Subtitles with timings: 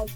[0.00, 0.08] Hello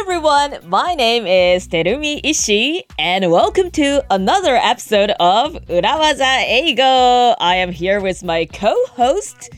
[0.00, 7.36] everyone, my name is Terumi Ishii and welcome to another episode of Urawaza Eigo.
[7.38, 9.50] I am here with my co-host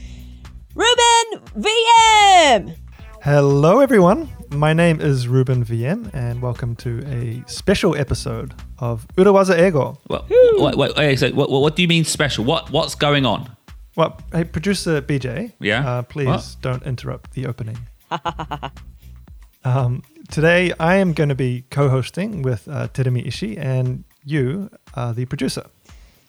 [0.75, 2.75] Ruben VM.
[3.22, 4.29] Hello, everyone.
[4.54, 9.98] My name is Ruben VM, and welcome to a special episode of Urawaza Ego.
[10.09, 12.44] Well, wait, wait, wait, so what, what do you mean special?
[12.45, 13.49] What what's going on?
[13.95, 15.54] Well, hey, producer BJ.
[15.59, 15.88] Yeah?
[15.88, 16.55] Uh, please What?
[16.62, 17.77] don't interrupt the opening.
[19.63, 25.13] um, today, I am going to be co-hosting with uh, Terumi Ishii, and you are
[25.13, 25.66] the producer.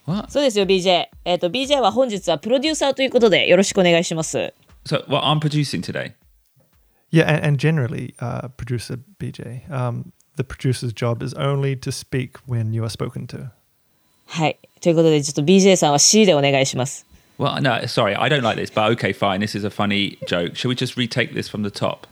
[0.05, 0.31] What?
[0.31, 1.07] そうですよ BJ。
[1.25, 4.53] えっ、と BJ は本日はプロデューサーということでよろしくお願いします。
[4.87, 6.13] So what I'm producing today?
[7.15, 9.69] Yeah, and, and generally, uh, producer BJ.
[9.71, 13.51] Um, the producer's job is only to speak when you are spoken to.
[14.27, 14.59] はい。
[14.81, 17.05] ということでちょっと BJ さんは C でお願いします。
[17.39, 19.41] Well, no, sorry, I don't like this, but okay, fine.
[19.41, 20.57] This is a funny joke.
[20.57, 22.07] Shall we just retake this from the top?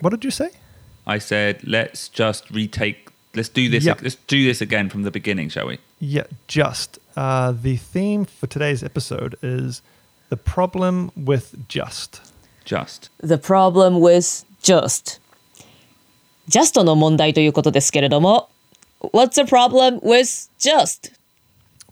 [0.00, 0.50] What did you say?
[1.06, 3.08] I said, let's just retake.
[3.34, 3.84] Let's do this.
[3.84, 3.94] Yeah.
[4.02, 5.78] Let's do this again from the beginning, shall we?
[5.98, 6.98] Yeah, just.
[7.16, 9.80] Uh, the theme for today's episode is
[10.28, 12.20] the problem with just.
[12.66, 13.08] Just.
[13.18, 15.20] The problem with just.
[16.48, 18.48] just の問題ということですけれども
[19.12, 21.12] What's the problem with just?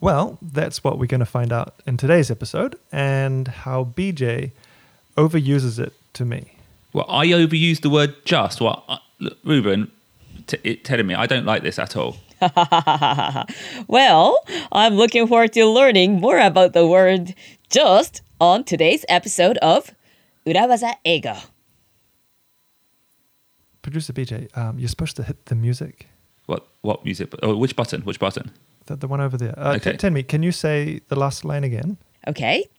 [0.00, 4.50] Well, that's what we're going to find out in today's episode and how BJ
[5.16, 6.52] overuses it to me.
[6.92, 8.60] Well, I overused the word just.
[8.60, 9.90] Well, uh, look, Ruben,
[10.46, 12.16] t- it, telling me I don't like this at all.
[13.88, 17.34] Well, I'm looking forward to learning more about the word
[17.70, 19.92] just on today's episode of
[20.44, 21.34] 裏技英語
[23.89, 26.07] producer BJ, um, you're supposed to hit the music.
[26.45, 27.33] What what music?
[27.41, 28.01] Oh, which button?
[28.01, 28.51] Which button?
[28.85, 29.57] The, the one over there.
[29.57, 29.93] Uh, okay.
[29.93, 31.97] T- tell me, can you say the last line again?
[32.27, 32.69] Okay.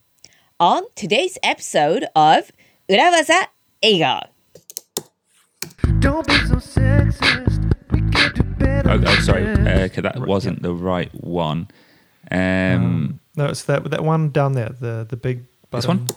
[0.58, 2.53] On today's episode of
[2.88, 3.47] Urawaza
[3.82, 4.28] Eiga.
[5.99, 7.75] Don't be so sexist.
[7.91, 8.91] We can do better.
[8.91, 9.44] Oh, oh sorry.
[9.50, 10.62] Uh, that wasn't yeah.
[10.62, 11.69] the right one.
[12.31, 14.70] Um, um, no, it's that that one down there.
[14.70, 15.47] The the big.
[15.70, 16.06] Button.
[16.06, 16.16] This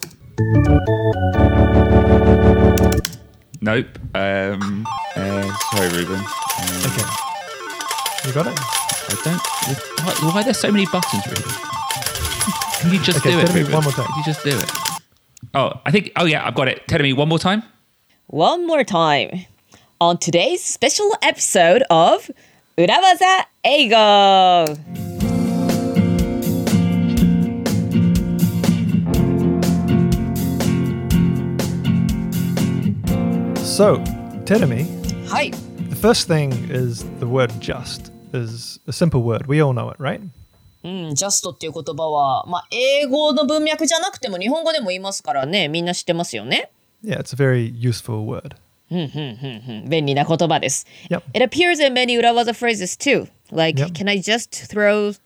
[2.29, 2.42] one.
[3.63, 3.87] Nope.
[4.13, 4.85] Um,
[5.15, 6.19] uh, sorry, Ruben.
[6.19, 7.07] Um, Okay.
[8.27, 8.59] You got it.
[8.59, 9.41] I don't.
[10.03, 11.43] Why, why are there so many buttons, Ruben?
[12.79, 13.73] Can you just Okay, do it, tell me Ruben?
[13.75, 14.05] one more time.
[14.07, 14.71] Can you just do it?
[15.53, 16.11] Oh, I think.
[16.17, 16.85] Oh yeah, I've got it.
[16.87, 17.63] Tell me one more time.
[18.27, 19.45] One more time.
[20.01, 22.29] On today's special episode of
[22.75, 22.87] 裏
[23.17, 23.47] 技
[33.72, 34.02] So,
[34.44, 34.86] Terumi,
[35.28, 35.50] はい。
[35.50, 39.46] the first thing is the word just is a simple word.
[39.46, 40.20] We all know it, right?
[40.84, 46.70] うん、ジャストっていう言葉は、まあ、英語の文脈じゃなくても日本語でも言いますからね、みんな知ってますよね。
[47.04, 48.56] Yeah, it's a very useful word.
[48.90, 50.86] うん便利な言葉です。
[51.10, 51.22] Yep.
[51.34, 53.28] It appears in many 裏技 phrases too.
[53.52, 53.92] Like, Yep.
[53.92, 55.18] can I just throw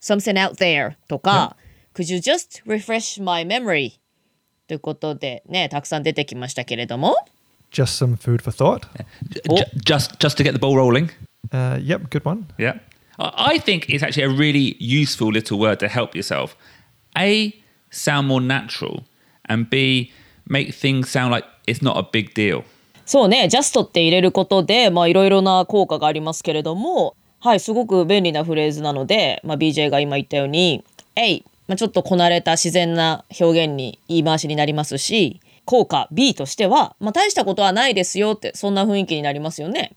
[0.00, 0.94] something out there?
[1.08, 1.56] とか、
[1.94, 3.92] Could you just refresh my memory?
[4.68, 7.16] ということでね、たくさん出てきましたけれども。
[7.71, 8.85] Just some food for thought.
[9.29, 11.11] J- j- just, just to get the ball rolling.
[11.51, 12.47] Uh, yep, good one.
[12.57, 12.79] Yeah.
[13.19, 16.55] I think it's actually a really useful little word to help yourself.
[17.17, 17.53] A,
[17.89, 19.05] sound more natural,
[19.45, 20.11] and B,
[20.47, 22.63] make things sound like it's not a big deal.
[23.05, 30.83] そうね、ジャストって入れることで、まあいろいろな効果がありますけれども、はい、すごく便利なフレーズなので、まあ BJ が今言ったように、
[31.15, 39.91] えい、まあ、ちょっとこなれた自然な表現に言い回しになりますし、効果 B としては、まあ大したことはないですよって、そんな雰囲気になりますよね。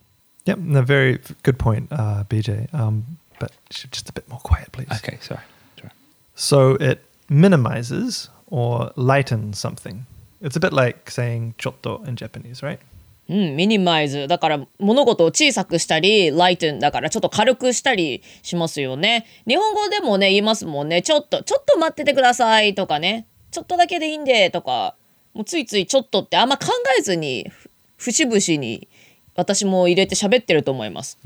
[0.45, 2.69] Yep, no, very good point, uh, BJ.
[2.73, 3.05] Um,
[3.39, 4.89] but just a bit more quiet, please.
[4.91, 5.41] Okay, sorry.
[5.79, 5.93] sorry.
[6.35, 10.07] So it minimizes or lightens something.
[10.43, 12.81] It's a bit like saying chotto in Japanese, right?
[13.29, 14.27] うん、ミニマイズ。
[14.27, 19.25] だから物事を小さくしたり、ライトンだからちょっと軽くしたりしますよね。
[19.47, 21.01] 日本語でもね、言いますもんね。
[21.03, 23.29] ちょっと、ちょっと待っててくださいとかね。
[23.53, 24.97] ちょっとだけでいいんでとか。
[25.35, 26.67] もうついついちょっとってあんま考
[26.99, 27.49] えずに、
[27.97, 28.89] ふ節々に
[29.35, 31.19] 私も入れて喋ってると思います。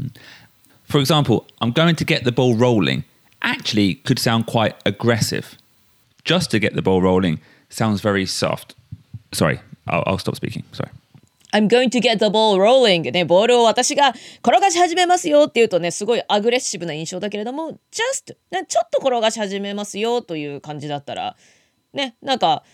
[0.88, 3.04] For example, I'm going to get the ball rolling
[3.40, 5.56] actually could sound quite aggressive.
[6.24, 8.74] Just to get the ball rolling sounds very soft.
[9.32, 10.64] Sorry, I'll, I'll stop speaking.
[10.72, 10.90] Sorry.
[11.52, 14.12] I'm going to get the ball rolling ね、ボールを私が
[14.42, 21.36] 転がし始めますよって言うとね、すごいアグレッシブな印象だけれども、just、ね、ちょっと転がし始めますよという感じだったら、
[21.92, 22.64] ね、なんか、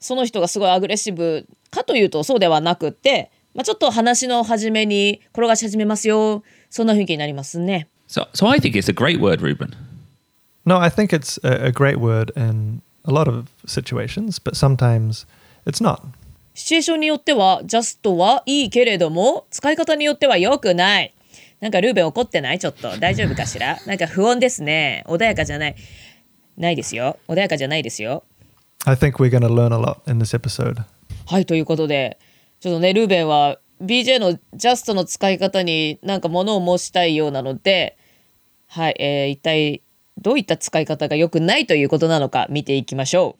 [0.00, 7.88] その人がすごいアグレッシブかというとそうではなくって、まあ、ちょっと話の始めに転がし始めますよ、そんな雰囲気になりますね。
[8.08, 9.74] So, so I think it's a great word, Ruben.
[10.64, 15.26] No, I think it's a, a great word in a lot of situations, but sometimes
[15.66, 16.00] it's not.
[16.54, 21.14] シチュエーションによっては just はいいけれども使い方によっては良くない。
[21.60, 22.58] なんかルーベン怒ってない？
[22.58, 22.98] ちょっと。
[22.98, 23.78] 大丈夫かしら？
[23.86, 25.04] なんか不穏ですね。
[25.06, 25.76] 穏やかじゃない。
[26.56, 27.18] ないですよ。
[27.28, 28.24] 穏やかじゃないですよ
[28.86, 30.82] I think we're going to learn a lot in this episode.
[31.26, 32.18] はいということで
[32.60, 37.96] ちょっとねルーベンは BJ の just の使い方になんか物を申したいようなので
[38.68, 39.82] はい、えー、一体
[40.16, 43.36] どういった使い方が良くないということなのか見ていきましょ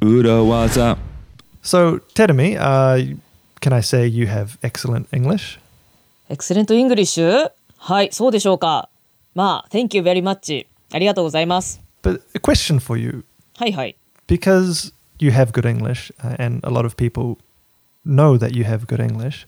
[0.00, 0.96] う 裏技.
[1.62, 3.16] So, Terumi, uh,
[3.60, 5.58] can I say you have excellent English?
[6.28, 8.88] Excellent Englishはいそうでしょうか
[9.34, 13.24] まあ Thank you very much ありがとうございます But a question for you
[13.56, 13.96] はいはい
[14.27, 17.37] because you have good English uh, and a lot of people
[18.05, 19.45] know that you have good English,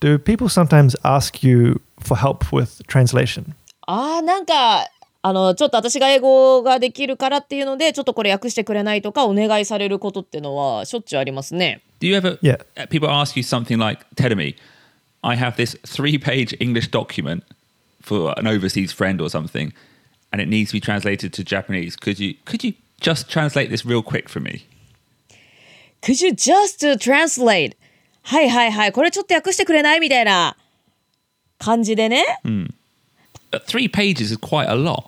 [0.00, 3.54] do people sometimes ask you for help with translation?
[3.86, 4.86] あーなんか
[5.22, 11.82] あのちょっと私が英語ができるからっていうのでちょっとこれ訳してくれないとかお願いされることっていうのはしょっちゅうありますね。
[12.00, 12.58] Do you ever, Yeah.
[12.76, 14.56] uh, people ask you something like, tell me,
[15.22, 17.42] I have this three page English document
[18.00, 19.74] for an overseas friend or something,
[20.32, 21.96] and it needs to be translated to Japanese.
[21.96, 24.65] Could you, could you just translate this real quick for me?
[26.01, 27.75] Could you just translate?
[28.23, 29.99] はいはいはいこれちょっと訳してくれない？
[29.99, 30.55] みたいな
[31.59, 32.23] 感じでね、
[33.51, 35.05] Uh, three pages is quite a lot.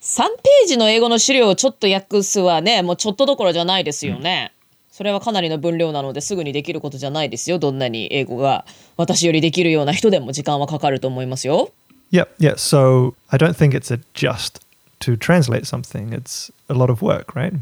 [0.00, 4.52] 3ページの英語の資料をちょっと訳すはねもうちょっとどころじゃないですよね。
[4.90, 8.66] それはかなりの分量なのですぐにできることじゃないですよどんなに英語が
[8.98, 11.70] 私よりできるような人でも時間はかかると思いますよ。
[12.12, 12.54] Yep, yeah.
[12.56, 14.60] So I don't think it's a just
[15.02, 16.12] to translate something.
[16.12, 17.54] It's a lot of work, right?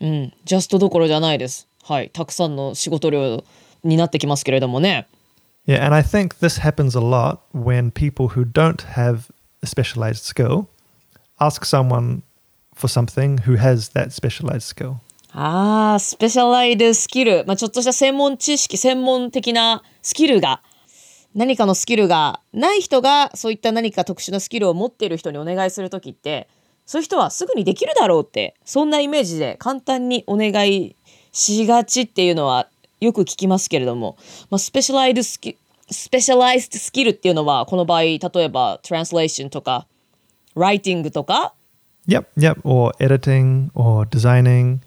[0.00, 1.66] うん、ジャストどころじゃないです。
[1.82, 3.42] はい、たくさんの仕事量
[3.82, 5.06] になってきますけれどもね。
[5.66, 9.30] Yeah, and I think this happens a lot when people who don't have
[9.62, 10.66] a specialized skill
[11.40, 12.22] ask someone
[12.74, 14.96] for something who has that specialized skill.
[15.32, 20.62] ああ、スペシャライズスキル、まあ、ちょっとした専門知識、専門的なスキルが、
[21.34, 26.48] 何かのスキルがない人が、そういった何か特殊なスキルを持っている人にお願いするときって、
[26.88, 30.96] そういう人はすぐにできるだろうって、そんなイメージで簡単にお願い
[31.32, 32.66] しがちっていうのは
[32.98, 34.16] よく聞きますけれども、
[34.48, 35.58] まあ、スペシャライズスキ
[35.90, 39.86] スペシャライズスキルっていうのは、この場合、例えば、トランスレーションとか、
[40.54, 41.52] ライティングとか、
[42.06, 42.58] Yep, yep.
[42.64, 44.78] Or editing, or designing,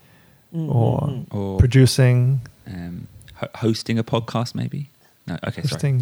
[0.54, 4.88] or Or producing, um, ho- hosting a podcast, maybe?
[5.27, 6.01] No, okay, sorry.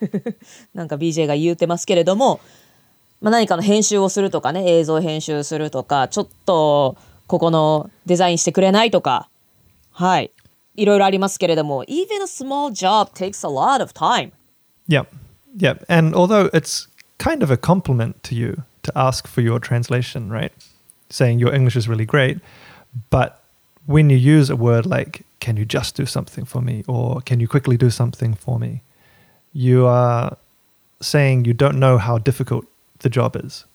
[0.72, 2.38] なんか BJ が言うてますけれども、
[3.24, 9.30] まあ、何かの編集をするとかね映像編集するとかちょっとここのデザインしてくれないとか
[9.92, 10.30] はい
[10.76, 14.32] いろいろありますけれども Even a small job takes a lot of time
[14.88, 15.06] Yep,
[15.56, 15.86] yep.
[15.88, 16.86] And although it's
[17.16, 20.52] kind of a compliment to you to ask for your translation, right?
[21.08, 22.40] Saying your English is really great,
[23.08, 23.42] but
[23.86, 26.84] when you use a word like, can you just do something for me?
[26.86, 28.82] Or can you quickly do something for me?
[29.54, 30.36] You are
[31.00, 32.66] saying you don't know how difficult
[33.00, 33.66] the job is.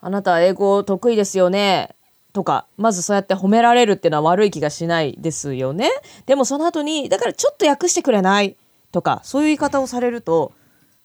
[0.00, 1.94] あなた英語得意ですよね。
[2.32, 5.88] とかまずそうやって褒められるっていうのは悪い気がしないですよね。
[6.26, 8.56] でもその後にだからちょっと訳してくれない。
[8.92, 10.52] とかそういう言い方をされると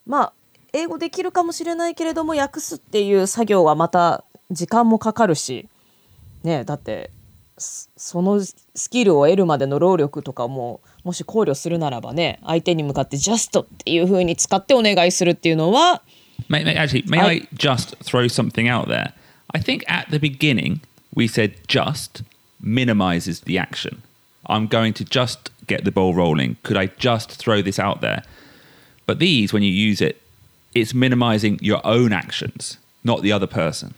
[0.06, 0.34] まあ
[0.74, 5.68] 英語できるかもしれないけれども訳すっていう作業はまた時間もかかるし。
[6.44, 7.12] ねだって
[7.60, 16.02] そのスキルを得るまでの労力とかももし考慮するならばね相手に向かって「ジャスト」っていう風に使ってお願いするっていうのは
[16.49, 19.13] May, may, actually, may I- I just throw something out there?
[19.55, 20.81] I think at the beginning
[21.15, 22.23] we said just
[22.61, 24.03] minimizes the action.
[24.47, 26.57] I'm going to just get the ball rolling.
[26.63, 28.23] Could I just throw this out there?
[29.07, 30.21] But these, when you use it,
[30.75, 33.95] it's minimizing your own actions, not the other person.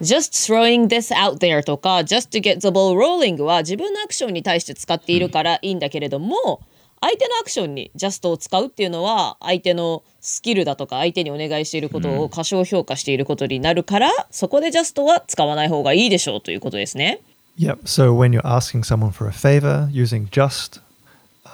[0.00, 6.60] just throwing this out there とか just to get the ball rolling は自分のアクションに対して使っているからいいんだけれども、
[7.03, 17.19] 相手のアクションに just を使うっていうのは相手のスキルだとか相手にお願いしていることを過小評価していることになるから、そこで just は使わない方がいいでしょうということですね。
[17.59, 17.83] Yep.
[17.83, 20.79] So when you're asking someone for a favor using just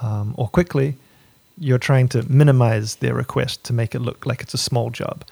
[0.03, 0.98] um, or quickly,
[1.60, 5.25] you're trying to minimize their request to make it look like it's a small job.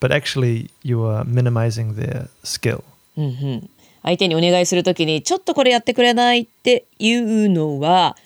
[0.00, 2.82] But actually, you are minimizing their skill.
[4.02, 8.16] 相手にお願いするときにちょっとこれやってくれないっていうのは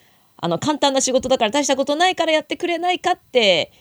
[0.45, 3.71] あの簡単な仕事だから大したことないからやってくれないかって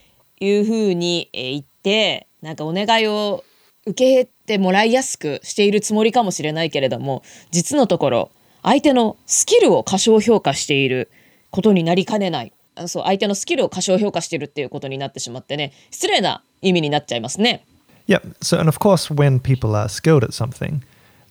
[0.40, 3.44] いうふうに言ってなんかお願いを
[3.84, 8.30] 受けてもらいやすくしているつもりかもしれないけれども実のところ
[8.62, 11.10] 相手のスキルを過小評価している
[11.50, 17.66] ことになりかねないあそう相手のスキルを過小評価しているっていうことになってしまってね失礼な意味になっちゃいますね。
[18.06, 18.20] Yeah.
[18.40, 20.82] So, and of course, when people are skilled at something,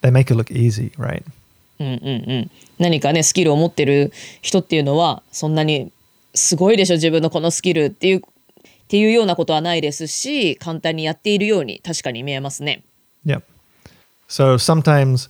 [0.02, 1.24] they make it look easy, right?
[1.84, 4.12] うんうんうん、何かねスキルを持ってる
[4.42, 5.92] 人っていうのはそんなに
[6.34, 8.22] すごいでしょ自分のこのスキルっていうっ
[8.88, 12.84] ていうようなことはないですし簡単にやっているように確かに見えますね。
[13.26, 13.42] Yep.
[14.28, 15.30] So sometimes,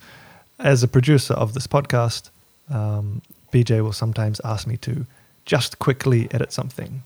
[0.58, 2.30] as a producer of this podcast,
[2.70, 3.20] um,
[3.52, 5.06] BJ will sometimes ask me to
[5.44, 7.00] just quickly edit something.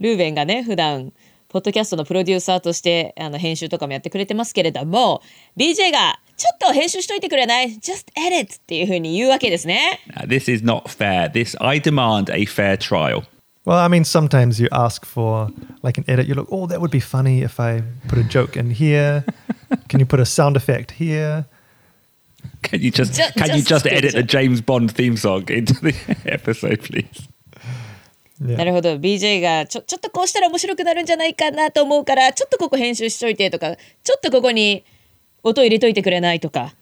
[0.00, 1.12] ルーベンがね普段
[1.48, 5.22] ポッドキャストのプロデューサーとしてあの編集とかもやってくれてますけれども
[5.56, 10.00] BJ が「ちょっと編集しといてくれない ?Just edit」っていうふうに言うわけですね。
[10.26, 11.30] This is not fair.
[11.32, 13.22] This I demand a fair trial.
[13.64, 15.48] Well, I mean, sometimes you ask for
[15.82, 16.28] like an edit.
[16.28, 19.24] You look, oh, that would be funny if I put a joke in here.
[19.88, 21.46] Can you put a sound effect here?
[22.62, 24.22] Can you just, Ju- can you just just edit a.
[24.22, 25.92] James Bond theme song into the
[26.26, 27.28] episode, please?
[28.38, 28.64] な Yeah.
[28.66, 33.74] るほど BJ がちょちょっとこうしたら面白くなるんじゃないかなと思うからちょっとここ編集しといてとか
[34.04, 34.84] ちょっとここに
[35.48, 36.74] 音入れといてくれないとか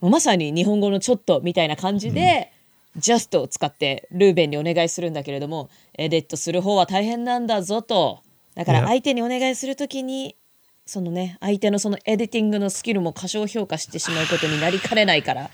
[0.00, 2.50] もうまさに日本語のちょっとみたいな感じで、
[2.98, 8.20] just を使ってルーベンにお願いするんだけれどもエディットする方は大変なんだぞと
[8.54, 10.36] だからね相手にお願いするときに
[10.84, 15.50] そのね相手のそのエディティングのスキルも過小評価してしまうことになりかねないから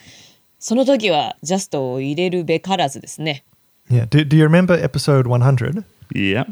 [0.59, 3.45] その時は just を入れるべからずですね。
[3.89, 4.07] Yeah.
[4.07, 5.85] Do, do you remember episode 100?
[6.13, 6.45] Yeah.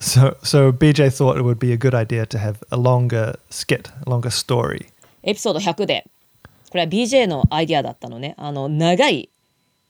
[0.00, 3.90] So, so BJ thought it would be a good idea to have a longer skit,
[4.06, 4.88] a longer story.
[5.24, 6.06] エピソード100で
[6.70, 9.28] これは BJ のアイディアだったのねあの長い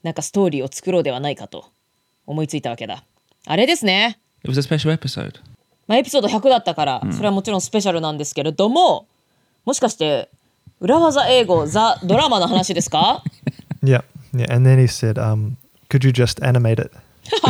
[0.03, 1.65] なんかストーリーを作ろうではないかと
[2.27, 3.03] 思いついたわけだ
[3.45, 5.39] あれですね、It was a special episode.
[5.87, 9.05] まあ、エピソード100だったからそれはもちろんスペシャルなんですけれども
[9.65, 10.29] もしかして
[10.79, 13.23] 裏技英語ザ・ドラマの話ですか？
[13.83, 14.03] Yeah.
[14.33, 14.51] Yeah.
[14.51, 15.57] And then he said, um,
[15.89, 16.91] could you just animate it?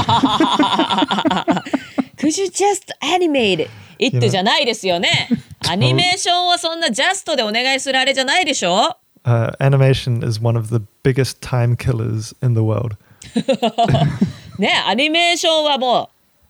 [2.18, 3.60] Could you just animate
[4.00, 4.30] it?
[4.30, 5.30] じゃないですよね
[5.72, 8.98] アニメーションはそんなジャストでお願いするあれじゃないでしょ？
[9.26, 12.96] Uh, animation is one of the biggest time killers in the world.
[14.60, 16.08] ねアニメーションはもう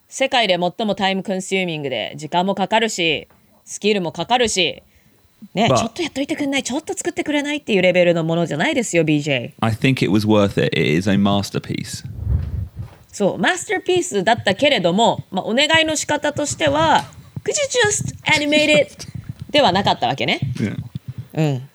[0.10, 3.28] 世界で最もタイムコンシューミングで時間もかかるし
[3.64, 4.84] スキルもかかるし
[5.54, 6.64] ね、But- ちょっとやっといてくんない？
[6.64, 10.78] ちょっと作ってくれないっていうレベルのものじゃないですよ BJ I think it was worth it.
[10.78, 12.04] It is a masterpiece.
[13.12, 17.06] そうマスターピースだったけれども、まあ、お願いの仕方としては
[17.46, 19.08] Could you just animate it?
[19.52, 20.78] ではなかったわけね Yeah.
[21.34, 21.70] うん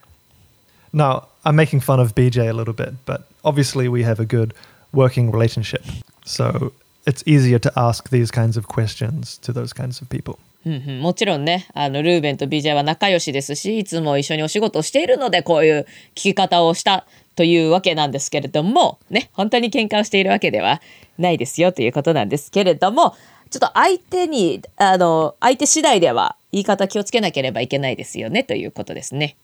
[0.93, 4.55] Now, I'm making fun of BJ a little bit, but obviously we have a good
[4.93, 5.83] working relationship.
[6.25, 6.73] So
[7.07, 10.39] it's easier to ask these kinds of questions to those kinds of people.
[10.67, 20.83] うんうんもちろんねあのルーベンと BJ は仲良しですしいつも一緒にお仕事をしているのでこういう聞き方をしたというわけなんですけれどもね本当に喧嘩をしているわけでは
[21.17, 23.15] ないですよということなんですけれども
[23.51, 29.37] ちょっと相手にあの相手次第では言い方気をつけなければいけないですよねということですね。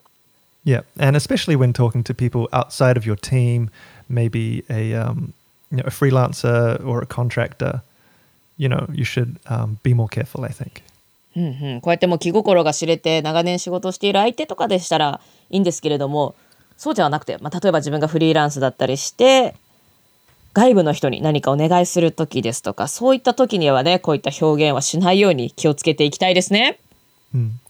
[0.65, 3.69] Yeah, and especially when talking to people outside of your team,
[4.09, 5.33] maybe a um,
[5.71, 7.81] you know, a freelancer or a contractor,
[8.57, 10.43] you know, you should um, be more careful.
[10.43, 10.81] I think.
[11.35, 15.21] うんうん、こうやってもう気心が知れて長年仕事をしている相手とかでしたら
[15.51, 16.33] いいんですけれども
[16.77, 19.53] そうではなくて、まあ、例えば自分がフリーランスだったりして
[20.57, 26.79] 外部の人に何かお願いする時ですとかそういった時にはねこういった表現はしないように気をつけていきたいですね。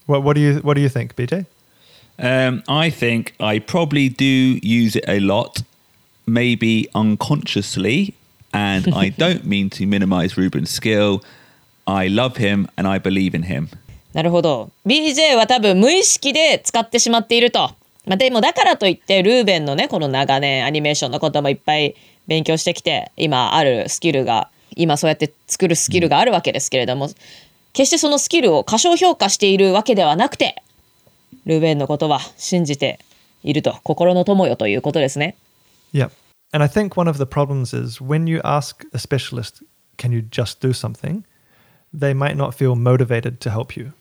[0.08, 1.46] What, what do you What do you think, BJ?
[2.17, 4.25] Um, I think I probably do
[4.63, 5.63] use it a lot,
[6.25, 8.13] maybe unconsciously,
[8.53, 11.22] and I don't mean to minimize Ruben's skill.
[11.86, 13.67] I love him and I believe in him.
[14.13, 17.70] なるほど BJ は多分無意識で使ってしまっていると。
[18.06, 21.94] まあ、でもだからといってルーベンのねこの長年アニメーションのこともいっぱい
[22.27, 27.10] 勉強してきて今あるスキルが今そうやって作るスキルがあるわけですけれども
[27.74, 30.62] 決してそのスキルを過小評価しているわけではなくて
[31.46, 33.00] ルーベンのことは信じて
[33.43, 35.36] いると心の友よということですね。
[35.93, 36.10] Yeah,
[36.51, 39.63] and I think one of the problems is when you ask a specialist,
[39.98, 41.24] "Can you just do something?"
[41.98, 43.93] They might not feel motivated to help you.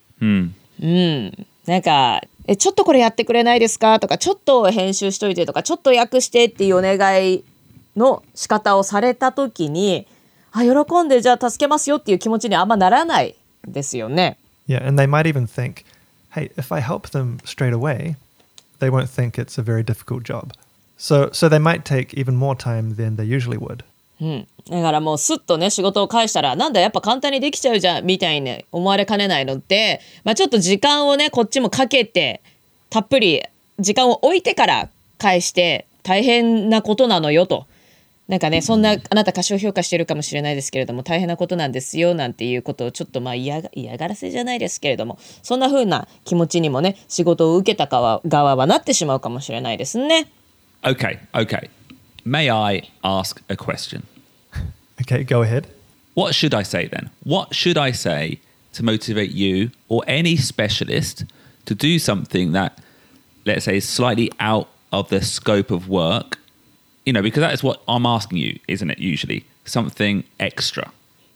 [1.65, 3.99] なんかえちょっとこれやってくれないですか？
[3.99, 7.43] とかちょっと編集しといてとかちょっと訳してっていうお願い
[7.97, 10.07] の仕方をされた時に
[10.51, 13.35] あ喜んでじゃあ助けますよっていう気持ちにあんまならない
[13.67, 14.37] ですよね。
[14.67, 15.85] Yeah, and they might even think,
[16.33, 18.15] "Hey, if I help them straight away,
[18.79, 20.51] they won't think it's a very difficult job."
[20.97, 23.83] So, so they might take even more time than they usually would.
[24.19, 32.41] うん、だからもうスッとね仕事を返したらなんだやっぱ簡単にできちゃうじゃんみたいに思われかねないので、まあ、ちょっと時間をねこっちもかけて
[32.89, 33.43] たっぷり
[33.79, 34.89] 時間を置いてから
[35.19, 37.67] 返して大変なことなのよと
[38.27, 50.27] なんかねそんなあなた過小評価してるかもしれないですけれども大変なことなんですよなんていうことをちょっとまあ嫌が嫌がらせじゃないですけれどもそんな風な気持ちにもね仕事を受けた側側はなってしまうかもしれないですね。
[50.83, 51.69] Okay, okay.
[52.25, 54.03] May I ask a question?
[55.01, 55.67] Okay, go ahead.
[56.13, 57.09] What should I say then?
[57.23, 58.39] What should I say
[58.73, 61.25] to motivate you or any specialist
[61.65, 62.79] to do something that,
[63.45, 66.39] let's say, is slightly out of the scope of work?
[67.06, 68.98] You know, because that is what I'm asking you, isn't it?
[68.98, 70.92] Usually, something extra.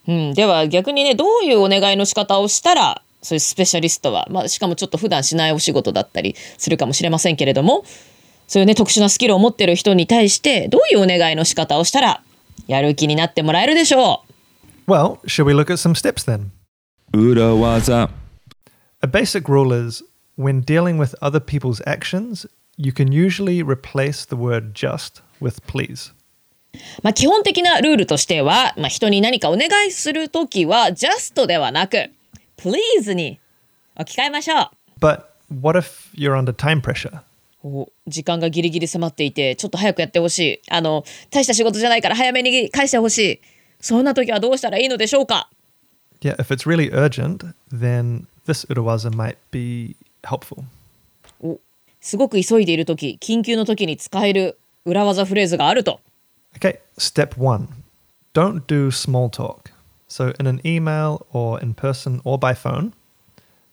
[0.08, 7.84] うん、では逆にねどういうお願いの仕方をしたらそういうスペシャリストは、まあ、しかもちょっと普段しないお仕事だったりするかもしれませんけれども
[8.46, 12.22] そういうね特殊なスキルを持ってる人に対してどういうお願いの仕方をしたら
[12.68, 14.22] やる気になってもらえるでしょ
[14.86, 16.52] う Well, should we look at some steps then?
[17.12, 18.08] Urawaza.
[19.02, 20.04] A basic rule is
[20.36, 26.13] when dealing with other people's actions, you can usually replace the word just with please.
[27.03, 32.09] まあ、基本的なルールとしては、まあ、人に何かお願いするときは just ではなく
[32.57, 33.39] please に
[33.95, 34.69] 置き換えましょう
[34.99, 37.21] But what if you're under time pressure?
[37.63, 43.41] お時間がギリギリ迫っていてちょっと早くやってほしいあの大した仕事じゃないから早めに返してほしい
[43.79, 45.49] そんな時はどうしたらいいのでしょうか
[46.21, 50.63] ？Yeah, if it's really urgent, then this urawaza might be helpful.
[51.41, 51.59] お
[51.99, 55.99] すごく急いでいる時緊急の時に使える裏技フレーズがあると
[56.57, 57.67] Okay, step one
[58.33, 59.71] don't do small talk.
[60.07, 62.91] So, in an email or in person or by phone,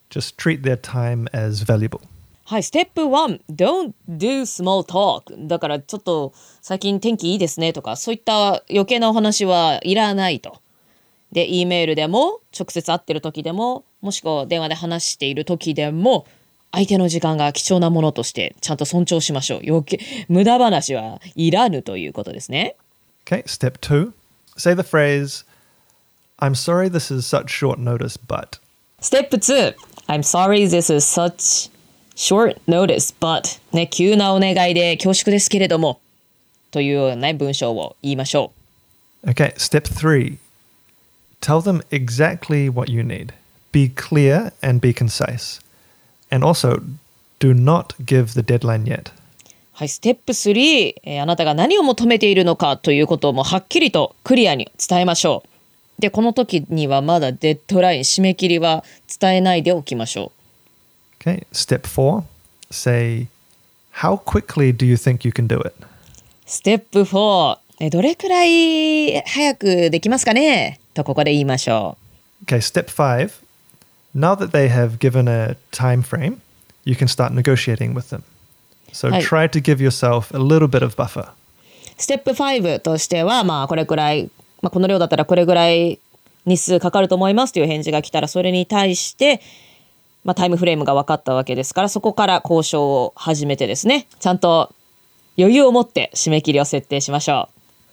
[0.09, 2.01] just treat their time as valuable.
[2.45, 10.63] はい、ステップ1 Don't do small talk だからちょっと最近天気いいですねとかそういった余計なお話はいらないと
[11.31, 16.27] で E メールでも直接会ってる時でももしくは電話で話している時でも
[16.73, 19.99] 相手の時間が貴重なものとしてちゃんと尊重しましょう余計
[20.29, 22.77] 無駄話はいらぬということですね
[23.27, 24.13] Okay, step two
[24.57, 25.45] say the phrase,
[26.39, 28.59] I'm sorry this is such short notice, but.
[29.01, 29.75] ステップ2
[30.09, 31.71] I'm sorry this is such
[32.17, 36.01] short notice but ね急なお願いで恐縮ですけれども
[36.71, 38.53] というようなね文章を言いましょ
[39.25, 40.39] う Okay, step three
[41.41, 43.35] tell them exactly what you need.
[43.73, 45.61] Be clear and be concise.
[46.31, 46.83] And also,
[47.41, 49.13] do not give the deadline yet.
[49.73, 55.45] はい、ステップ3、えーあなたが何を求めているのかということをもうはっきりとクリアに伝えましょ
[55.99, 56.01] う。
[56.03, 58.85] で、この時にはまだデッドライン、締め切りは
[59.21, 60.33] 伝えないでおきましょ
[61.21, 62.25] Okay, step four
[62.71, 63.29] say,
[63.95, 65.75] How quickly do you think you can do it?
[65.81, 65.85] う。
[66.47, 70.81] ステップ4、えーどれくらい早くできますかね？
[70.95, 71.97] とここで言いましょ
[72.45, 73.31] Okay, step five
[74.19, 76.41] now that they have given a time frame,
[76.85, 78.25] you can start negotiating with them.
[78.93, 81.21] So try to give yourself a little bit of buffer.
[81.23, 81.29] う。
[81.97, 84.31] ステップ5としては、まあ、これくらい、
[84.63, 85.99] まあ、この量だったらこれぐらい
[86.47, 89.41] 日数かかると思いますという返事が来たら、それに対して、
[90.25, 94.75] まあ、タイムフレームが分かったわけですから、そこから交渉を始めてですね、ちゃんと
[95.39, 97.49] 余裕を持って締め切りを設定しましょ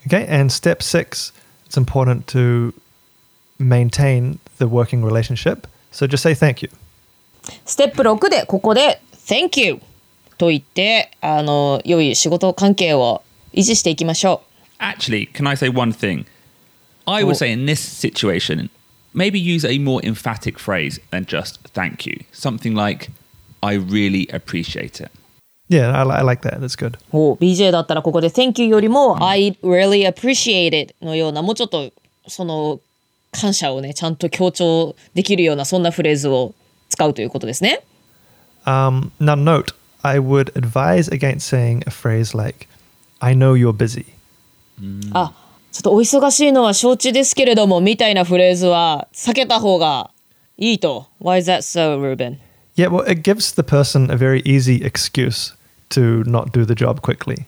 [0.05, 0.07] う。
[0.07, 1.33] Okay, and step six,
[1.67, 2.73] it's important to
[3.59, 5.67] maintain the working relationship.
[5.95, 6.69] So just say thank you.
[7.65, 9.79] ステップ6でここで「Thank you」
[10.37, 14.41] と言ってあの良い仕事関係を維持していきましょ
[14.79, 16.25] Actually, can I say one thing?
[17.05, 18.69] I would say in this situation,
[19.13, 22.25] maybe use a more emphatic phrase than just thank you.
[22.33, 23.09] Something like,
[23.61, 25.09] I really appreciate it.
[25.69, 26.59] Yeah, I, I like that.
[26.59, 26.97] That's good.
[27.13, 27.17] う。
[27.17, 31.89] お BJ だったらここで「Thank you」よりも「I really appreciate it」のようなもうちょっと
[32.27, 32.81] その
[33.35, 36.53] 感謝をねちゃんと強調できるようなそんなフレーズを
[36.89, 37.83] 使うということですね。
[38.65, 42.67] Um, now, note, I would advise against saying a phrase like,
[43.19, 44.05] I know you're busy.
[45.13, 45.33] あ
[45.71, 50.09] ちょっとお忙しいのは承知ですけれどもみたいなフレーズは避けた方が
[50.57, 51.07] いいと。
[51.21, 52.37] Why is that so, Ruben?
[52.75, 55.53] Yeah, well, it gives the person a very easy excuse
[55.89, 57.45] to not do the job quickly.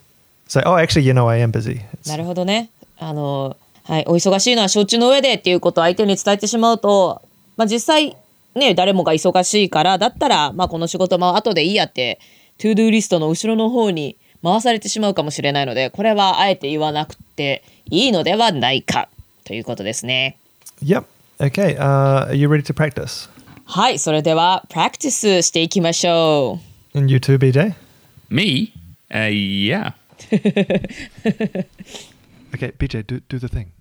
[0.48, 1.82] Say, oh, actually, you know, I am busy.
[1.94, 2.70] It's- なるほどね。
[2.98, 7.22] あの、はい、お忙しいのは承知の上でっていうことを相手に伝えてしまうと、
[7.56, 8.18] まあ、実際
[8.54, 12.20] ね誰もが忙しいからだったら、まあ、この仕事も後でいいやって
[12.58, 19.08] to-do list の後ろの方に回されてしまうかもしれないのでこれはあえて言わなくていいのではないか
[19.46, 20.38] ということですね。
[20.84, 21.06] Yep.
[21.40, 21.78] Okay.
[21.78, 23.30] Uh, are you ready to practice?
[23.66, 26.60] はいそれでは practice していきましょ
[26.94, 26.98] う。
[26.98, 27.74] And you too, BJ?
[28.30, 28.74] Me?
[29.10, 29.94] Uh, yeah.
[32.54, 33.72] Okay, BJ, do, do the thing.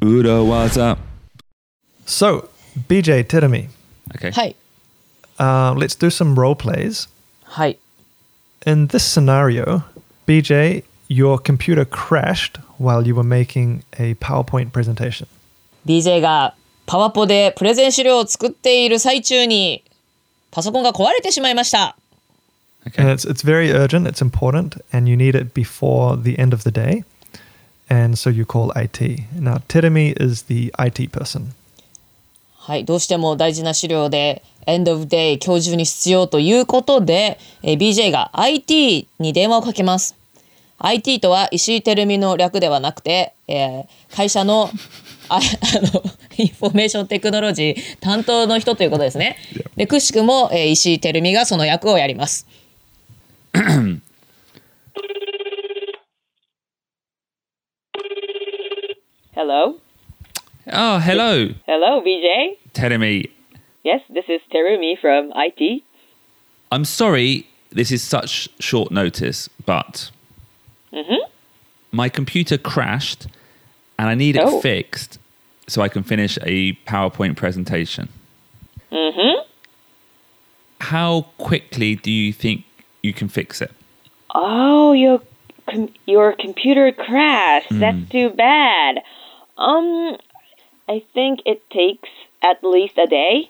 [0.00, 0.98] Urawaza.
[2.06, 2.48] So,
[2.88, 3.68] BJ, Terumi,
[4.14, 4.30] Okay.
[4.32, 4.56] はい
[5.38, 7.08] uh, let's do some role plays.
[7.44, 7.78] はい
[8.66, 9.82] In this scenario,
[10.26, 15.26] BJ, your computer crashed while you were making a PowerPoint presentation.
[15.86, 16.54] BJ が
[16.86, 19.82] パワポでプレゼン資料を作っている最中に
[20.50, 21.96] パソコンが壊れてしまいました。
[22.86, 23.00] Okay.
[23.02, 26.64] And it's it's very urgent, it's important, and you need it before the end of
[26.64, 27.04] the day.
[27.89, 29.25] And so you call IT.
[29.39, 31.53] Now Teremi is the IT person.
[32.69, 40.15] はい、どうしても大事な資料で End of Day 今日中に必要ということで、えー BJ が IT に電話をかけます。
[40.77, 44.69] IT とは石井照美の略ではなくて、えー会社の
[45.29, 46.03] あ あの
[46.37, 49.37] インフォメーションテクノロジー担当の人ということですね。
[49.75, 52.45] でくしくも、えー石井照美がその役をやります。
[59.39, 59.75] Hello?
[60.73, 62.57] Oh, hello, Hello, BJ?
[62.73, 63.31] Terumi.
[63.85, 65.81] Yes, this is Terumi from IT.
[66.73, 70.11] I'm sorry this is such short notice, but
[70.91, 71.19] Mhm.
[71.93, 73.27] my computer crashed
[73.97, 74.59] and I need it Oh.
[74.59, 75.19] fixed
[75.67, 78.09] so I can finish a PowerPoint presentation.
[78.91, 79.43] Mm-hmm.
[80.81, 82.65] How quickly do you think
[83.01, 83.71] you can fix it?
[84.35, 85.21] Oh, your
[85.65, 87.69] com- your computer crashed.
[87.71, 89.01] That's too bad.
[89.59, 90.17] Um,
[90.87, 92.09] I think it takes
[92.41, 93.49] at least a day.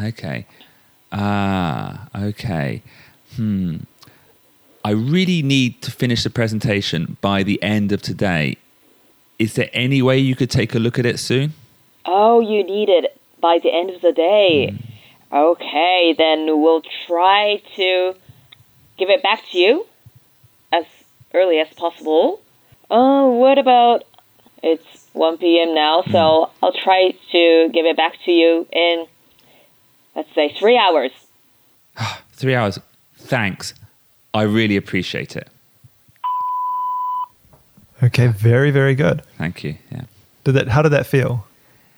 [0.00, 0.46] Okay.
[1.12, 2.82] Ah, okay.
[3.34, 3.78] Hmm.
[4.84, 8.56] I really need to finish the presentation by the end of today.
[9.38, 11.54] Is there any way you could take a look at it soon?
[12.06, 14.78] Oh, you need it by the end of the day.
[15.32, 18.14] Okay, then we'll try to
[18.96, 19.86] give it back to you
[20.72, 20.84] as
[21.34, 22.40] early as possible.
[22.90, 24.04] Uh, what about
[24.62, 25.74] it's 1 p.m.
[25.74, 29.06] now, so I'll try to give it back to you in
[30.14, 31.10] let's say 3 hours.
[32.32, 32.78] Three hours.
[33.16, 33.74] Thanks.
[34.34, 35.48] I really appreciate it.
[38.02, 39.22] Okay, very, very good.
[39.36, 39.76] Thank you.
[39.90, 40.02] Yeah.
[40.44, 41.46] Did that how did that feel?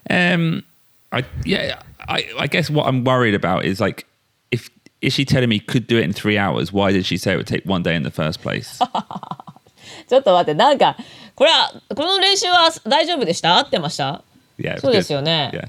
[0.09, 0.65] Um,
[1.13, 1.83] I yeah.
[2.09, 4.07] I I guess what I'm worried about is like
[4.51, 4.71] if
[5.03, 6.73] is she telling me could do it in three hours?
[6.73, 8.81] Why did she say it would take one day in the first place?
[10.09, 10.97] ちょっと待って、なんか、
[11.35, 13.57] これは、この練習は大丈夫でした？
[13.57, 14.23] 合ってました
[14.59, 14.81] ？Yeah.
[14.81, 15.51] そうで.すよね。
[15.55, 15.69] Yeah.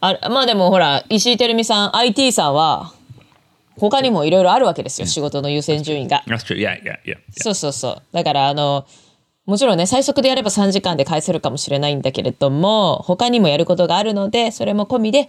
[0.00, 2.92] あまあでもほら、石井照美さん、IT さんは、
[3.78, 6.22] 他にもいろいろあるわけですよ、仕事の優先順位が。
[6.26, 6.56] That's true.
[6.56, 6.82] Yeah.
[6.82, 6.98] Yeah.
[7.04, 7.14] Yeah.
[7.14, 7.16] yeah.
[7.42, 8.02] そうそうそう。
[8.12, 8.86] だから、あの、
[9.46, 15.28] もちろんね、最速でやれば3時間で返せるかもしれないんだけれども、他にもやることがあるので、それも込みで、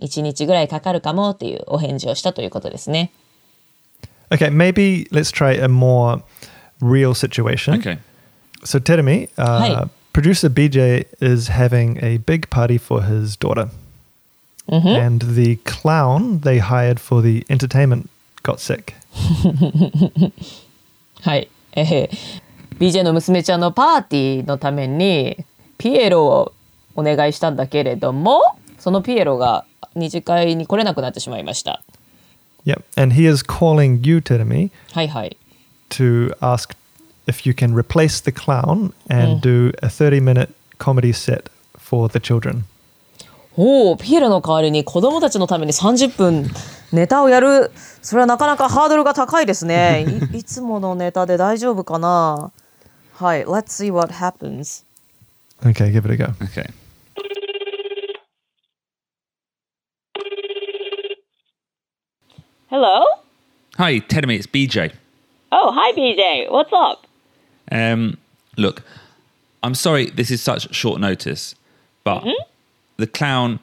[0.00, 3.12] 1日ぐらいかかるかもっていうお返事をしたということですね。
[4.30, 6.20] Okay, maybe let's try a more
[6.81, 7.75] real situation.
[7.79, 7.97] Okay.
[8.63, 9.89] So Teremi, uh, Hi.
[10.13, 13.69] producer BJ is having a big party for his daughter.
[14.71, 18.07] And the clown they hired for the entertainment
[18.43, 18.93] got sick.
[21.21, 21.49] はい。
[21.73, 22.09] えー
[22.79, 25.43] BJ の娘ちゃんのパーティーのために
[25.77, 26.53] ピエロを
[26.95, 28.41] お願いしたんだけれども
[28.77, 31.81] そのピエロが二次会に来れなくなってしまいました。
[32.65, 32.83] Yep.
[32.95, 35.35] And he is calling you, Teremi, はいはい。
[35.98, 36.74] To ask
[37.26, 42.20] if you can replace the clown and do a 30 minute comedy set for the
[42.20, 42.64] children.
[43.56, 46.50] おおピエロの代わりに子供たちのために30分
[46.92, 47.70] ネタをやる
[48.02, 52.50] それはなかなかハードルが高いですねいいつものネタで大丈夫かな
[53.12, 54.84] はい Let's see what happens
[55.64, 56.34] Okay, give it a go.
[56.42, 56.68] Okay.
[62.68, 63.04] Hello?
[63.78, 64.36] Hi, Tedemi.
[64.36, 64.92] It's BJ.
[65.56, 66.50] Oh, hi BJ.
[66.50, 67.06] What's up?
[67.70, 68.18] Um,
[68.56, 68.82] look,
[69.62, 71.54] I'm sorry this is such short notice,
[72.02, 72.26] but
[72.96, 73.60] the clown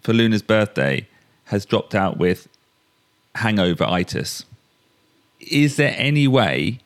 [0.00, 1.06] for Luna's birthday
[1.44, 2.48] has dropped out with
[3.36, 4.46] hangover itis.
[5.38, 6.80] Is there any way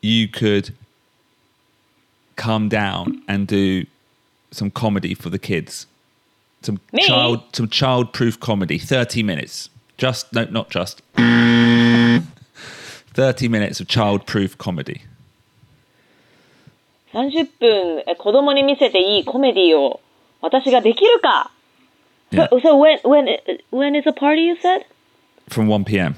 [0.00, 0.74] you could
[2.34, 3.86] come down and do
[4.50, 5.86] some comedy for the kids?
[6.62, 7.06] Some Me?
[7.06, 9.70] child some child-proof comedy, 30 minutes.
[9.96, 11.02] Just no not just
[13.13, 15.01] 30 minutes of child-proof comedy.
[17.13, 20.01] 30分え子供に見せていいコメディを
[20.41, 21.51] 私ができるか
[22.29, 22.49] Yeah.
[22.49, 23.25] So, so when when
[23.71, 24.85] when is the party you said?
[25.49, 26.15] from 1 p.m.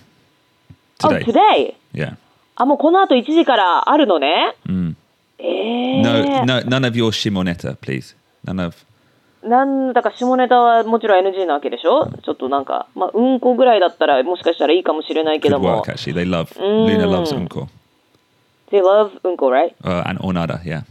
[0.98, 1.20] today.
[1.22, 1.76] Oh, today.
[1.94, 2.16] Yeah.
[2.56, 4.56] あ、もうこの後1時からあるのね。
[5.38, 8.16] ええ No, no, none of your shimoneta, please.
[8.44, 8.76] None of.
[9.45, 15.93] なんだか下ネタはもちろん NG なわけでしょ、ちょっとなんか、まあ、うんこぐらいだったらもしかしたらいいかもしれないけ Good ども work,。
[15.93, 16.15] actually.
[16.15, 16.59] They love.
[16.59, 17.69] Luna loves unko.
[18.71, 19.75] They love うんこ、right?
[19.83, 20.85] Uh, and ornada, yeah.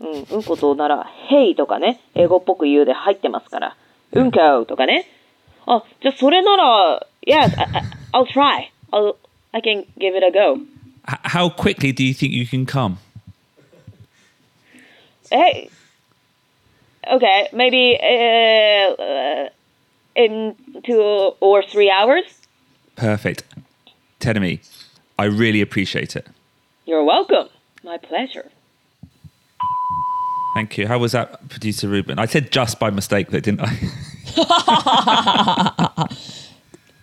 [0.00, 3.76] うん、うんことなら、Hey とかね、英語っぽく言うで入ってますから。
[4.12, 5.06] うんことかね。
[5.66, 7.82] あ、じゃあそれなら、Yes, I,
[8.12, 8.70] I'll try.
[8.92, 9.16] I'll,
[9.52, 10.58] I can give it a go.
[11.04, 12.98] How quickly do you think you can come?
[15.30, 15.70] hey,
[17.11, 19.49] okay, maybe uh, uh,
[20.15, 21.01] in two
[21.39, 22.23] or three hours.
[22.95, 23.43] Perfect.
[24.19, 24.59] Tenemy,
[25.19, 26.27] I really appreciate it.
[26.85, 27.49] You're welcome.
[27.83, 28.49] My pleasure.
[30.55, 30.87] Thank you.
[30.87, 32.17] How was that, producer Ruben?
[32.17, 33.77] I said just by mistake, though, didn't I?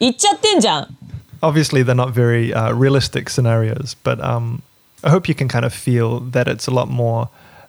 [0.01, 0.97] 言っちゃってんじゃん
[1.43, 4.63] Obviously, they're not very uh, realistic scenarios, but um,
[5.03, 7.29] I hope you can kind of feel that it's a lot more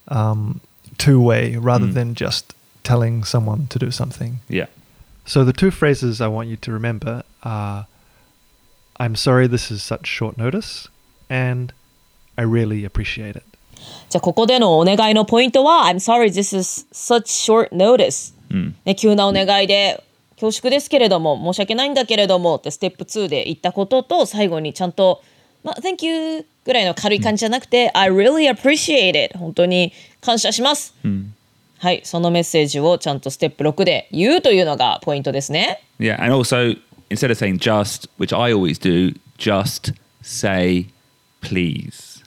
[0.09, 0.61] um,
[0.98, 4.40] two way rather than just telling someone to do something.
[4.48, 4.66] yeah.
[5.24, 7.86] So, the two phrases I want you to remember are
[8.98, 10.88] I'm sorry this is such short notice,
[11.28, 11.72] and
[12.36, 13.44] I really appreciate it.
[14.08, 18.34] じゃあここでのお願いのポイントは I'm sorry this is such short notice、
[18.84, 25.22] ね、急なお願いで恐縮ですけれども申し訳ないんだけれどもってステップ2で言ったことと最後にちゃんと、
[25.62, 29.92] まあ、Thank you ぐらいの軽い感じじゃなくて、I really appreciate it 本当に
[30.28, 30.94] 感謝します、
[31.78, 32.02] はい。
[32.04, 35.82] そのメッセージをちゃんとステップ6で言うというのがポイントですね。
[35.98, 36.22] Yeah.
[36.22, 36.76] And also,
[37.08, 40.88] instead of saying just, which I always do, just say
[41.40, 42.22] please.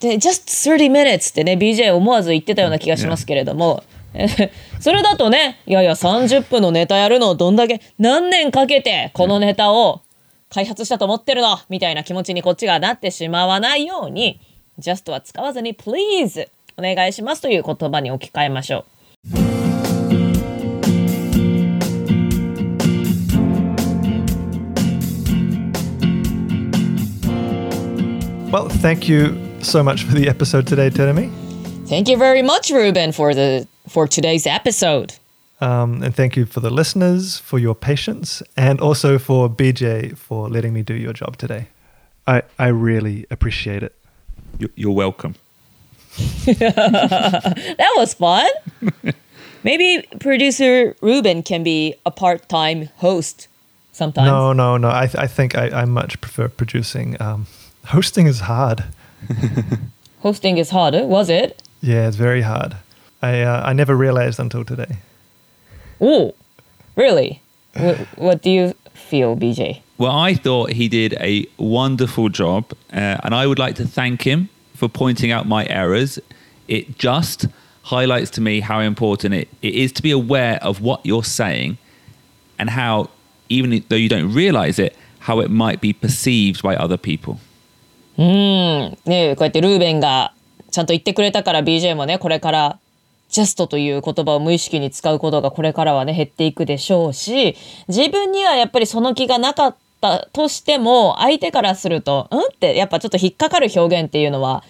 [0.00, 3.84] で just 30 minutes ってね BJ 思わず言ってたような気がしますけれども、
[4.80, 10.00] それだとねいやいや30分のネタやるのをどんだけ何年かけてこのネタを
[10.48, 14.40] 開発したと思ってるのみたいな気持ちにこっちがなってしまわないように
[14.78, 19.89] just は使わずに please お願いしますという言葉に置き換えましょう。
[28.51, 31.29] Well, thank you so much for the episode today, Teremi.
[31.87, 35.13] Thank you very much, Ruben, for the for today's episode.
[35.61, 40.49] Um, and thank you for the listeners for your patience and also for BJ for
[40.49, 41.67] letting me do your job today.
[42.25, 43.93] I, I really appreciate it.
[44.57, 45.35] You- You're welcome.
[46.46, 48.50] That was fun.
[49.64, 53.48] Maybe producer Ruben can be a part-time host
[53.92, 54.26] sometimes.
[54.26, 54.90] No, no, no.
[54.90, 57.20] I, th- I think I, I much prefer producing.
[57.20, 57.46] Um,
[57.86, 58.84] hosting is hard.
[60.20, 61.62] Hosting is harder, was it?
[61.82, 62.76] Yeah, it's very hard.
[63.20, 64.96] I, uh, I never realized until today.
[66.00, 66.34] Oh,
[66.96, 67.42] really?
[67.76, 69.80] what, what do you feel, BJ?
[69.98, 74.22] Well, I thought he did a wonderful job, uh, and I would like to thank
[74.22, 76.19] him for pointing out my errors.
[76.67, 77.47] It just
[77.83, 81.77] highlights to me how important it, it is to be aware of what you're saying
[82.57, 83.09] and how,
[83.49, 87.39] even though you don't realize it, how it might be perceived by other people.
[88.19, 90.33] ねえこうやってルーベンが
[90.71, 92.79] ちゃんと言ってくれたから BJ もねこれから「
[93.31, 97.55] just」という言葉を無意識に使うことがこれからはね減っていくでしょうし
[97.87, 104.62] 自分にはやっぱりその気がなかっ たとしても相手からすると「うん?」ってやっぱちょっと引っかかる表現っていうのは、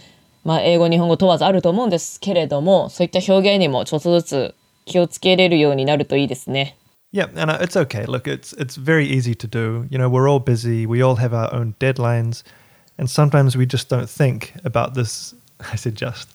[0.45, 6.77] まあ、英語日本語問わずあると思うんですけれどもそういった表現にもちょっとずつ気をつけれるようになるといいですね。
[7.13, 8.07] Yeah, and uh, it's okay.
[8.07, 9.87] Look, it's it's very easy to do.
[9.89, 10.85] You know, we're all busy.
[10.85, 12.45] We all have our own deadlines,
[12.99, 15.37] and sometimes we just don't think about this.
[15.61, 16.29] I said just.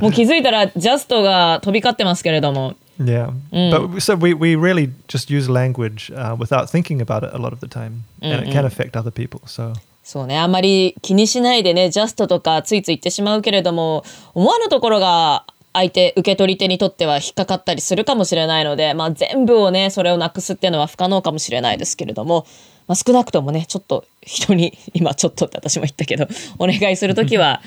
[0.00, 7.30] もう気づいたらジャストが飛び交ってますけれども Yeah, but so we we really just use language uh, without thinking about it
[7.32, 9.40] a lot of the time, and it can affect other people.
[9.46, 9.74] So.
[10.02, 10.38] そうね。
[10.38, 22.46] あんまり気にしないでねジャストとかついつい言ってしまうけれども思わぬところが相手受け取り手にとっては引っかかったりするかもしれないので、まあ、全部をねそれをなくすっていうのは不可能かもしれないですけれども、
[22.88, 26.26] まあ、少なくともねちょっと人に今ちょっとって私も言ったけど
[26.58, 27.62] お願いする時は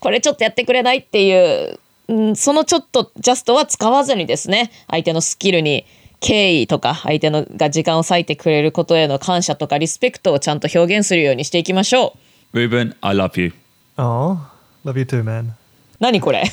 [0.00, 5.86] これちょっとやってくれないっていう、うん、そのちょっとジャストは使わずにですね相手のスキルに
[6.20, 12.16] 敬意とか相手のが時間を割いてくれることへの感謝とかリスペクトをちゃんと表現するようにしていきましょ
[12.52, 12.58] う。
[12.58, 13.52] Ruben, I love you.
[13.98, 14.38] oh,
[14.84, 15.52] love you too, man.
[16.00, 16.44] 何これ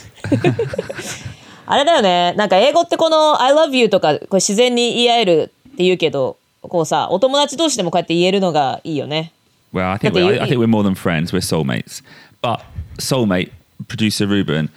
[1.65, 9.33] あれだよねなんか英語ってこの「I love you」とかこれ自然に言い合えるって言うけどこうさお友達同士でもこうやって言えるのがいいよね
[9.73, 11.31] Well, I think we're, I think we're more than friends.
[11.31, 12.03] We're soulmates.
[12.41, 12.59] But
[12.99, 13.51] soulmate
[13.87, 14.69] producer Ruben,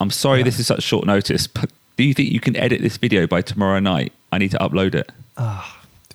[0.00, 2.96] I'm sorry this is such short notice, but do you think you can edit this
[2.98, 4.12] video by tomorrow night?
[4.30, 5.10] I need to upload it.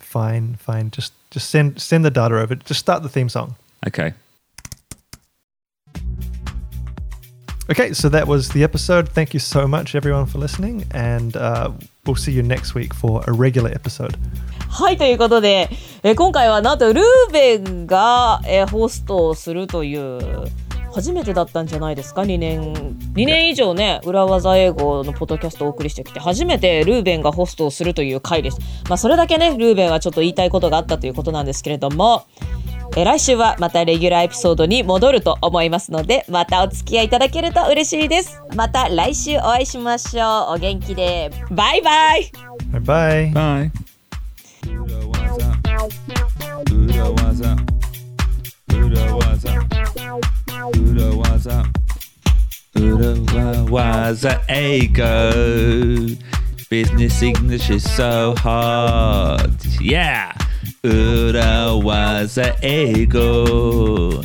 [0.00, 0.90] Fine, fine.
[0.90, 2.54] Just just send send the data over.
[2.54, 3.56] Just start the theme song.
[3.86, 4.12] Okay.
[7.70, 9.08] Okay, so that was the episode.
[9.08, 11.70] Thank you so much, everyone, for listening, and uh,
[12.04, 14.18] we'll see you next week for a regular episode.
[14.68, 15.68] はいということで、
[16.02, 20.44] えー今回はなんとルーベンが、えーホストをするという
[20.97, 22.73] 初めてだったんじゃないですか？2年
[23.13, 28.57] 2年以上ね裏技英語のポッドキャストをお送りしてきて初めてルーベンがホストをするという回です
[28.89, 32.25] まあそれだけねルーベンはちょっと言いたいことがあったということなんですけれども
[32.95, 42.31] えー来週はまたレギュラーエピソードに戻ると思いますのでまたお付き合いいただけると嬉しいですまた来週お会いしましょうお元気でバイバイ
[42.71, 43.31] Bye bye.
[43.33, 43.71] Bye.
[43.71, 43.96] Urawaza.
[51.47, 51.71] Urawaza.
[52.75, 56.15] Urawaza ego.
[56.69, 59.55] Business English is so hard.
[59.79, 60.33] Yeah.
[60.83, 64.23] Urawaza ego.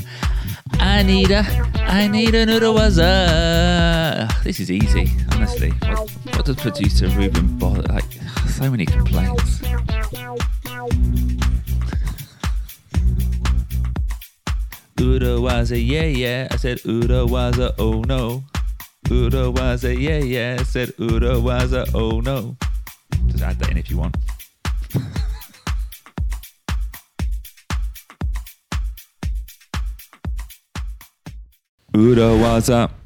[0.80, 1.44] I need a,
[1.86, 4.28] I need an Urawaza.
[4.42, 5.70] This is easy, honestly.
[5.70, 7.82] What, what does producer Ruben bother?
[7.82, 8.04] Like,
[8.48, 9.60] so many complaints.
[15.02, 16.46] Urawaza, yeah, yeah.
[16.50, 18.44] I said Urawaza, oh no.
[19.08, 20.56] Urawaza, yeah, yeah.
[20.60, 22.56] I said Urawaza, oh no.
[23.26, 24.16] Just add that in if you want.
[31.94, 33.01] Urawaza.